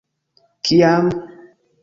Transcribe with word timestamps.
-Kiam? 0.69 1.05